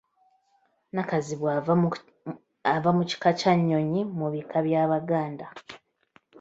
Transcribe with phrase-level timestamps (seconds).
[0.93, 1.49] Nakazibwe
[2.75, 5.45] ava mu kika kya nnyonyi mu bika by'Abaganda.